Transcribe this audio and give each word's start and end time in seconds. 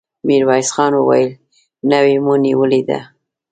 ميرويس 0.27 0.69
خان 0.75 0.91
وويل: 0.95 1.31
نوې 1.91 2.15
مو 2.25 2.33
نيولې 2.43 2.81
ده! 2.89 2.99